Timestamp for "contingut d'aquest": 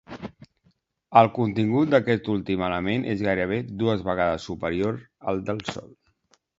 1.35-2.31